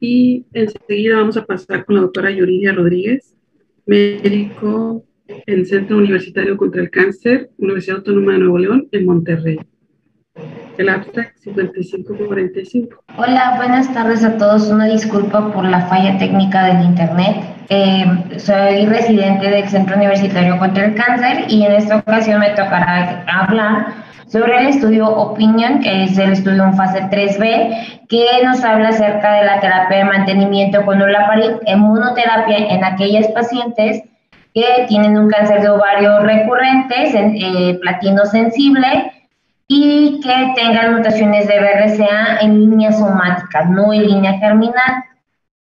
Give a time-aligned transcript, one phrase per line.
[0.00, 3.36] Y enseguida vamos a pasar con la doctora Yuridia Rodríguez,
[3.84, 5.04] médico
[5.46, 9.58] en Centro Universitario contra el Cáncer, Universidad Autónoma de Nuevo León, en Monterrey.
[10.80, 13.04] El abstract 5545.
[13.18, 14.70] Hola, buenas tardes a todos.
[14.70, 17.36] Una disculpa por la falla técnica del Internet.
[17.68, 18.06] Eh,
[18.38, 23.88] soy residente del Centro Universitario contra el Cáncer y en esta ocasión me tocará hablar
[24.26, 29.34] sobre el estudio Opinion, que es el estudio en fase 3B, que nos habla acerca
[29.34, 34.02] de la terapia de mantenimiento con olaparib en monoterapia en aquellas pacientes
[34.54, 39.12] que tienen un cáncer de ovario recurrente, eh, platino sensible,
[39.72, 45.04] y que tengan mutaciones de BRCA en línea somática, no en línea germinal.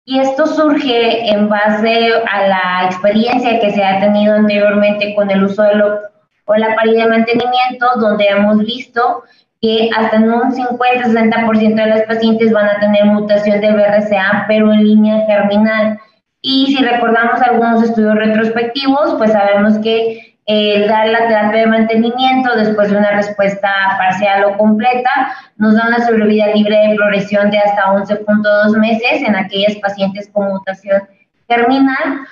[0.06, 5.46] Y esto surge en base a la experiencia que se ha tenido anteriormente con el
[5.46, 6.02] uso de lo,
[6.46, 9.24] o la paridad de mantenimiento, donde hemos visto
[9.60, 14.72] que hasta en un 50-60% de las pacientes van a tener mutación de BRCA, pero
[14.72, 16.00] en línea germinal.
[16.44, 22.56] Y si recordamos algunos estudios retrospectivos, pues sabemos que el dar la terapia de mantenimiento
[22.56, 25.10] después de una respuesta parcial o completa
[25.58, 30.50] nos da una sobrevida libre de progresión de hasta 11.2 meses en aquellas pacientes con
[30.50, 31.02] mutación
[31.48, 32.26] terminal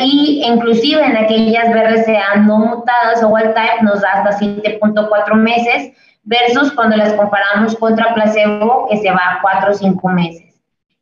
[0.00, 5.92] y inclusive en aquellas BRCA no mutadas o wild type nos da hasta 7.4 meses
[6.22, 10.60] versus cuando las comparamos contra placebo que se va a 4 o 5 meses.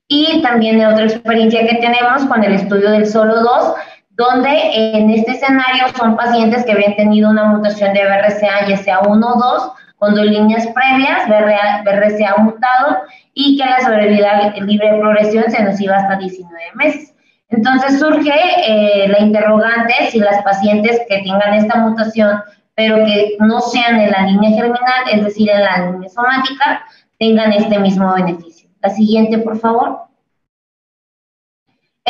[0.08, 3.74] Y también otra experiencia que tenemos con el estudio del solo 2
[4.18, 9.00] donde en este escenario son pacientes que habían tenido una mutación de BRCA, ya sea
[9.00, 12.98] 1 o 2, con dos líneas previas, BRCA mutado,
[13.32, 17.14] y que la sobrevida libre de progresión se nos iba hasta 19 meses.
[17.48, 18.34] Entonces surge
[18.66, 22.40] eh, la interrogante si las pacientes que tengan esta mutación,
[22.74, 26.84] pero que no sean en la línea germinal, es decir, en la línea somática,
[27.20, 28.68] tengan este mismo beneficio.
[28.82, 30.07] La siguiente, por favor.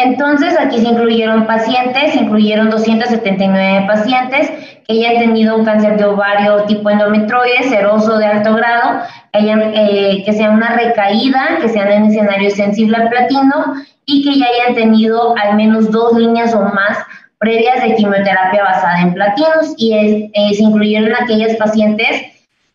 [0.04, 4.48] Entonces, aquí se incluyeron pacientes, se incluyeron 279 pacientes
[4.86, 9.00] que hayan tenido un cáncer de ovario tipo endometrioide, seroso de alto grado,
[9.32, 13.74] que, eh, que sea una recaída, que sean en escenario sensible al platino
[14.06, 16.98] y que ya hayan tenido al menos dos líneas o más
[17.38, 19.94] previas de quimioterapia basada en platinos y
[20.32, 22.22] eh, se incluyeron aquellas pacientes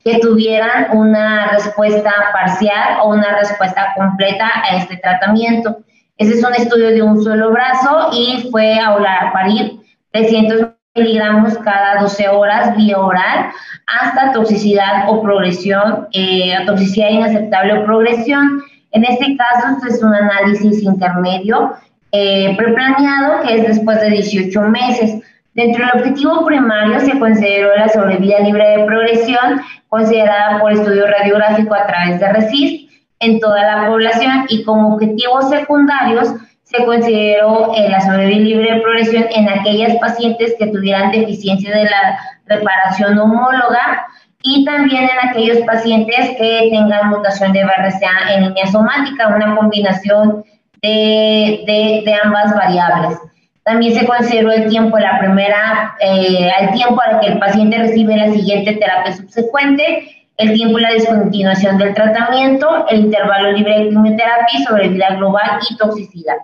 [0.04, 5.78] que tuvieran una respuesta parcial o una respuesta completa a este tratamiento.
[6.18, 9.80] Ese es un estudio de un solo brazo y fue a parir
[10.12, 13.50] 300 miligramos cada 12 horas vía oral
[13.88, 18.62] hasta toxicidad o progresión, eh, toxicidad inaceptable o progresión.
[18.92, 21.74] En este caso, este es un análisis intermedio
[22.12, 25.20] eh, preplaneado que es después de 18 meses.
[25.56, 31.74] Dentro del objetivo primario se consideró la sobrevida libre de progresión considerada por estudio radiográfico
[31.74, 32.93] a través de RESIST
[33.24, 38.82] en toda la población y como objetivos secundarios se consideró eh, la sobrevida libre de
[38.82, 42.18] progresión en aquellas pacientes que tuvieran deficiencia de la
[42.48, 44.08] reparación homóloga
[44.42, 50.44] y también en aquellos pacientes que tengan mutación de BRCA en línea somática, una combinación
[50.82, 51.64] de,
[52.06, 53.18] de, ambas variables.
[53.64, 57.78] También se consideró el tiempo de la primera, eh, al tiempo al que el paciente
[57.78, 63.80] recibe la siguiente terapia subsecuente el tiempo y la descontinuación del tratamiento, el intervalo libre
[63.80, 66.38] de quimioterapia sobrevida global y toxicidad.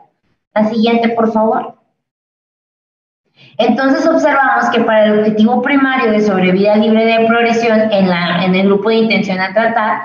[0.54, 1.76] La siguiente, por favor.
[3.58, 8.56] Entonces observamos que para el objetivo primario de sobrevida libre de progresión en, la, en
[8.56, 10.02] el grupo de intención a tratar,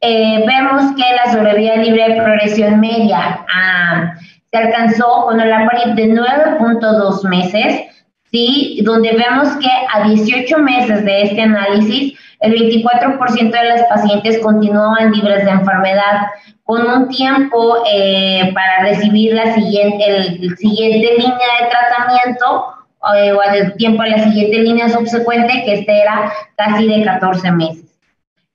[0.00, 4.14] eh, vemos que la sobrevida libre de progresión media ah,
[4.50, 7.82] se alcanzó con el aparit de 9.2 meses,
[8.30, 8.80] ¿sí?
[8.82, 15.12] donde vemos que a 18 meses de este análisis el 24% de las pacientes continuaban
[15.12, 16.26] libres de enfermedad,
[16.64, 22.66] con un tiempo eh, para recibir la siguiente, el, siguiente línea de tratamiento
[23.14, 27.52] eh, o el tiempo a la siguiente línea subsecuente, que este era casi de 14
[27.52, 27.86] meses.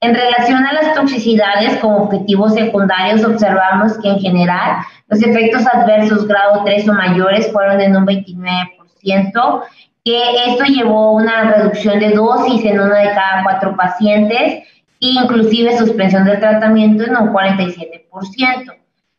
[0.02, 4.78] En relación a las toxicidades como objetivos secundarios, observamos que en general
[5.08, 9.62] los efectos adversos grado 3 o mayores fueron en un 29%,
[10.04, 14.64] que esto llevó a una reducción de dosis en uno de cada cuatro pacientes
[15.02, 18.78] inclusive suspensión del tratamiento en un 47%.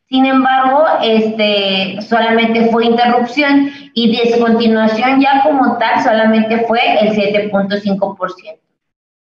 [0.08, 8.58] Sin embargo, este, solamente fue interrupción y descontinuación ya como tal solamente fue el 7.5%.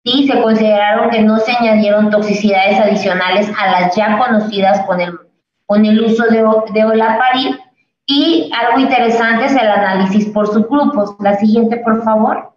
[0.06, 5.18] Sí, se consideraron que no se añadieron toxicidades adicionales a las ya conocidas con el,
[5.66, 7.60] con el uso de, de olaparib
[8.06, 11.16] y algo interesante es el análisis por subgrupos.
[11.20, 12.52] La siguiente, por favor.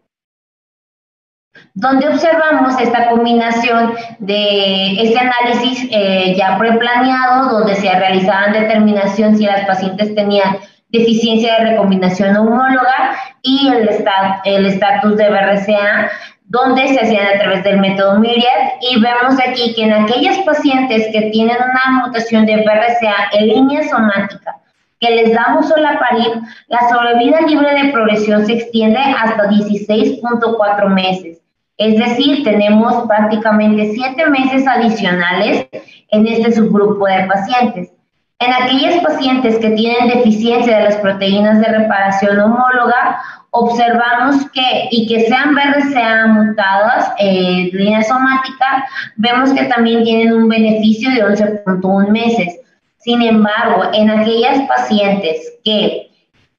[1.74, 9.44] donde observamos esta combinación de este análisis eh, ya preplaneado, donde se realizaban determinación si
[9.44, 10.58] las pacientes tenían
[10.90, 16.10] deficiencia de recombinación homóloga y el estatus de BRCA,
[16.44, 21.08] donde se hacían a través del método Myriad y vemos aquí que en aquellas pacientes
[21.12, 24.57] que tienen una mutación de BRCA en línea somática,
[25.00, 26.32] que les damos parir,
[26.68, 31.38] la sobrevida libre de progresión se extiende hasta 16.4 meses.
[31.76, 35.66] Es decir, tenemos prácticamente 7 meses adicionales
[36.10, 37.92] en este subgrupo de pacientes.
[38.40, 43.20] En aquellas pacientes que tienen deficiencia de las proteínas de reparación homóloga,
[43.50, 48.86] observamos que, y que sean BRCA mutadas en línea somática,
[49.16, 52.60] vemos que también tienen un beneficio de 11.1 meses.
[52.98, 56.10] Sin embargo, en aquellas pacientes que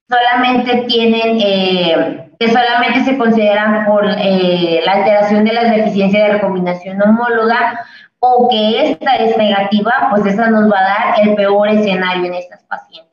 [0.08, 6.32] solamente tienen, eh, que solamente se consideran por eh, la alteración de las deficiencias de
[6.34, 7.84] recombinación homóloga
[8.18, 12.34] o que esta es negativa, pues esa nos va a dar el peor escenario en
[12.34, 13.10] estas pacientes.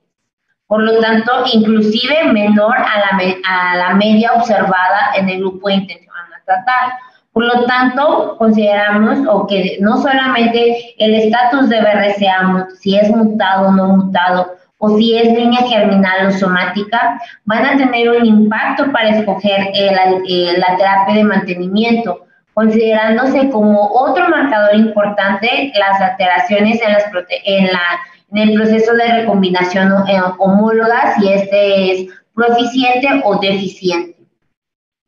[0.65, 5.75] Por lo tanto, inclusive menor a la, a la media observada en el grupo de
[5.75, 6.93] intención a tratar.
[7.37, 13.71] Por lo tanto, consideramos que no solamente el estatus de BRCA, si es mutado o
[13.73, 19.09] no mutado, o si es línea germinal o somática, van a tener un impacto para
[19.09, 22.25] escoger la terapia de mantenimiento,
[22.55, 26.79] considerándose como otro marcador importante las alteraciones
[27.51, 27.69] en
[28.39, 34.16] el proceso de recombinación eh, homóloga, si este es proficiente o deficiente.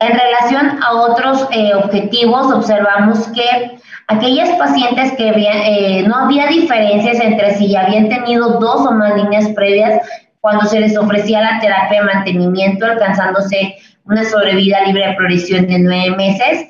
[0.01, 7.19] En relación a otros eh, objetivos, observamos que aquellas pacientes que eh, no había diferencias
[7.19, 10.01] entre si habían tenido dos o más líneas previas
[10.39, 13.75] cuando se les ofrecía la terapia de mantenimiento, alcanzándose
[14.05, 16.69] una sobrevida libre de progresión de nueve meses.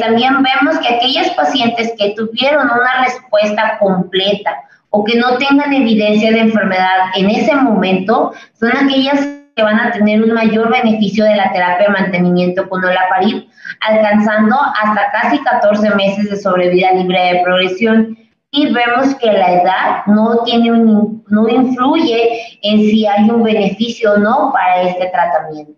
[0.00, 4.54] también vemos que aquellas pacientes que tuvieron una respuesta completa
[4.90, 9.90] o que no tengan evidencia de enfermedad en ese momento son aquellas que van a
[9.90, 13.48] tener un mayor beneficio de la terapia de mantenimiento con olaparib,
[13.80, 18.16] alcanzando hasta casi 14 meses de sobrevida libre de progresión.
[18.52, 24.18] Y vemos que la edad no, tiene no influye en si hay un beneficio o
[24.18, 25.72] no para este tratamiento.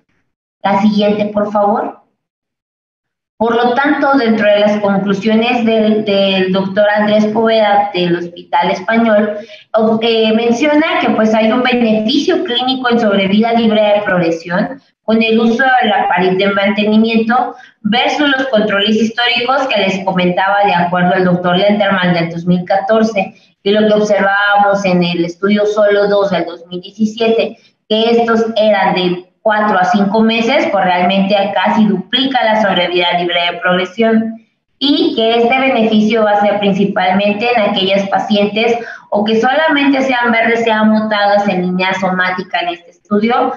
[0.62, 1.99] La siguiente, por favor.
[3.40, 9.38] Por lo tanto, dentro de las conclusiones del, doctor Andrés Poveda del Hospital Español,
[10.02, 15.40] eh, menciona que pues hay un beneficio clínico en sobrevida libre de progresión con el
[15.40, 21.14] uso de la pared de mantenimiento versus los controles históricos que les comentaba de acuerdo
[21.14, 26.44] al doctor Lenterman del 2014 y lo que observábamos en el estudio Solo 2 del
[26.44, 27.56] 2017,
[27.88, 33.40] que estos eran de cuatro a cinco meses, pues realmente casi duplica la sobrevida libre
[33.50, 34.46] de progresión
[34.78, 38.76] y que este beneficio va a ser principalmente en aquellas pacientes
[39.10, 43.52] o que solamente sean verdes, sean mutadas en línea somática en este estudio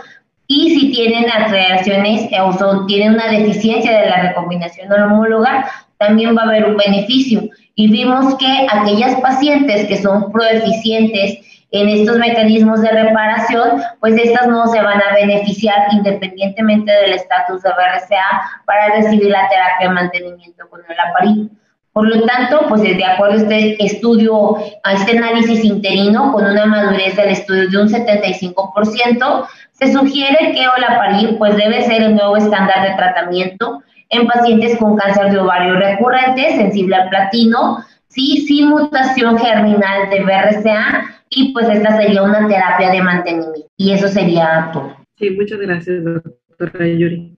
[0.47, 6.45] y si tienen alteraciones o tienen una deficiencia de la recombinación homóloga, también va a
[6.45, 7.44] haber un beneficio.
[7.75, 14.48] Y vimos que aquellas pacientes que son proeficientes en estos mecanismos de reparación, pues estas
[14.48, 19.94] no se van a beneficiar independientemente del estatus de BRCA para recibir la terapia de
[19.94, 21.56] mantenimiento con el aparito.
[21.92, 26.68] Por lo tanto, pues de acuerdo a este estudio, a este análisis interino, con una
[26.68, 32.38] madurez del estudio de un 75%, se sugiere que olaparib pues debe ser el nuevo
[32.38, 37.83] estándar de tratamiento en pacientes con cáncer de ovario recurrente, sensible al platino,
[38.14, 43.68] sí, sin mutación germinal de BRCA y pues esta sería una terapia de mantenimiento.
[43.78, 44.96] Y eso sería todo.
[45.18, 47.36] Sí, muchas gracias, doctora Yuri.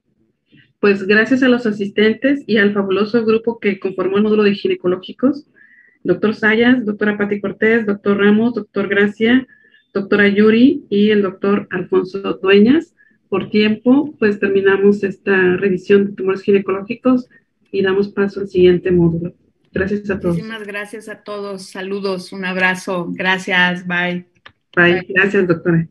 [0.80, 5.46] Pues gracias a los asistentes y al fabuloso grupo que conformó el módulo de ginecológicos,
[6.04, 9.46] doctor Sayas, doctora Patti Cortés, doctor Ramos, doctor Gracia,
[9.94, 12.94] doctora Yuri y el doctor Alfonso Dueñas.
[13.28, 17.28] Por tiempo, pues terminamos esta revisión de tumores ginecológicos
[17.72, 19.34] y damos paso al siguiente módulo.
[19.76, 20.36] Gracias a todos.
[20.36, 21.66] Muchísimas gracias a todos.
[21.66, 23.08] Saludos, un abrazo.
[23.10, 24.26] Gracias, bye.
[24.74, 25.06] Bye.
[25.08, 25.86] Gracias, doctora.